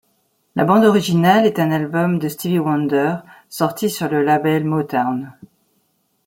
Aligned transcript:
La 0.55 0.65
bande 0.65 0.85
originale 0.85 1.45
est 1.45 1.59
un 1.59 1.69
album 1.69 2.17
de 2.17 2.27
Stevie 2.27 2.57
Wonder 2.57 3.17
sorti 3.49 3.87
sur 3.87 4.09
le 4.09 4.23
label 4.23 4.63
Motown. 4.65 5.31